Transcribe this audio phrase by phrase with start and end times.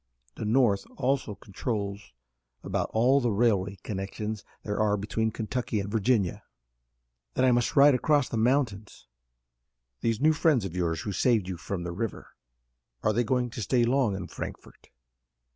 [0.33, 2.11] The North also controls
[2.63, 6.41] about all the railway connections there are between Kentucky and Virginia."
[7.35, 9.05] "Then I must ride across the mountains."
[9.99, 12.29] "These new friends of yours who saved you from the river,
[13.03, 14.89] are they going to stay long in Frankfort?"